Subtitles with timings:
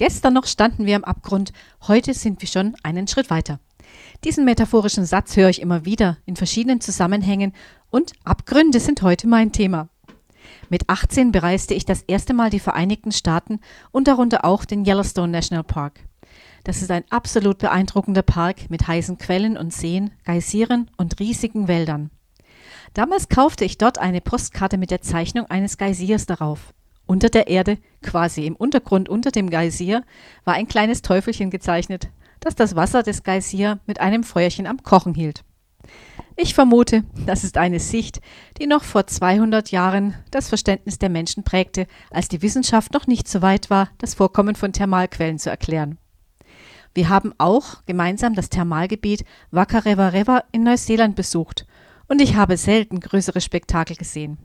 [0.00, 1.52] Gestern noch standen wir am Abgrund,
[1.86, 3.60] heute sind wir schon einen Schritt weiter.
[4.24, 7.52] Diesen metaphorischen Satz höre ich immer wieder in verschiedenen Zusammenhängen
[7.90, 9.90] und Abgründe sind heute mein Thema.
[10.70, 13.60] Mit 18 bereiste ich das erste Mal die Vereinigten Staaten
[13.90, 16.00] und darunter auch den Yellowstone National Park.
[16.64, 22.08] Das ist ein absolut beeindruckender Park mit heißen Quellen und Seen, Geysiren und riesigen Wäldern.
[22.94, 26.72] Damals kaufte ich dort eine Postkarte mit der Zeichnung eines Geysirs darauf.
[27.10, 30.04] Unter der Erde, quasi im Untergrund unter dem Geysir,
[30.44, 35.14] war ein kleines Teufelchen gezeichnet, das das Wasser des Geysir mit einem Feuerchen am Kochen
[35.14, 35.42] hielt.
[36.36, 38.20] Ich vermute, das ist eine Sicht,
[38.60, 43.26] die noch vor 200 Jahren das Verständnis der Menschen prägte, als die Wissenschaft noch nicht
[43.26, 45.98] so weit war, das Vorkommen von Thermalquellen zu erklären.
[46.94, 51.66] Wir haben auch gemeinsam das Thermalgebiet Wakarewa in Neuseeland besucht
[52.06, 54.38] und ich habe selten größere Spektakel gesehen.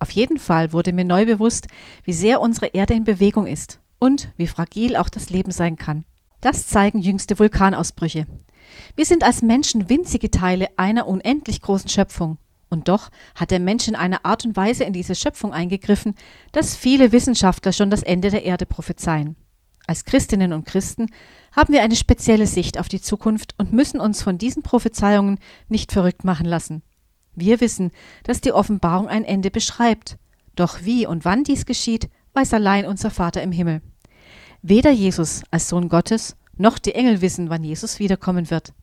[0.00, 1.68] Auf jeden Fall wurde mir neu bewusst,
[2.04, 6.04] wie sehr unsere Erde in Bewegung ist und wie fragil auch das Leben sein kann.
[6.40, 8.26] Das zeigen jüngste Vulkanausbrüche.
[8.96, 12.38] Wir sind als Menschen winzige Teile einer unendlich großen Schöpfung.
[12.70, 16.14] Und doch hat der Mensch in einer Art und Weise in diese Schöpfung eingegriffen,
[16.52, 19.36] dass viele Wissenschaftler schon das Ende der Erde prophezeien.
[19.86, 21.08] Als Christinnen und Christen
[21.52, 25.92] haben wir eine spezielle Sicht auf die Zukunft und müssen uns von diesen Prophezeiungen nicht
[25.92, 26.82] verrückt machen lassen.
[27.40, 27.90] Wir wissen,
[28.22, 30.18] dass die Offenbarung ein Ende beschreibt.
[30.54, 33.80] Doch wie und wann dies geschieht, weiß allein unser Vater im Himmel.
[34.62, 38.74] Weder Jesus als Sohn Gottes noch die Engel wissen, wann Jesus wiederkommen wird.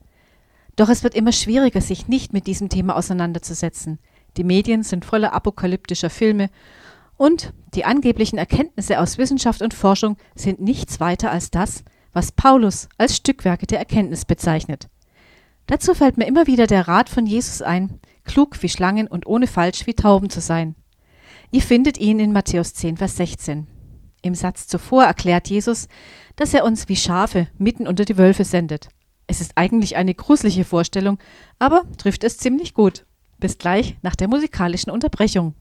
[0.75, 3.99] Doch es wird immer schwieriger, sich nicht mit diesem Thema auseinanderzusetzen.
[4.37, 6.49] Die Medien sind voller apokalyptischer Filme
[7.17, 12.89] und die angeblichen Erkenntnisse aus Wissenschaft und Forschung sind nichts weiter als das, was Paulus
[12.97, 14.87] als Stückwerke der Erkenntnis bezeichnet.
[15.67, 19.47] Dazu fällt mir immer wieder der Rat von Jesus ein, klug wie Schlangen und ohne
[19.47, 20.75] falsch wie Tauben zu sein.
[21.51, 23.67] Ihr findet ihn in Matthäus 10, Vers 16.
[24.21, 25.87] Im Satz zuvor erklärt Jesus,
[26.35, 28.89] dass er uns wie Schafe mitten unter die Wölfe sendet.
[29.27, 31.19] Es ist eigentlich eine gruselige Vorstellung,
[31.59, 33.05] aber trifft es ziemlich gut.
[33.39, 35.53] Bis gleich nach der musikalischen Unterbrechung.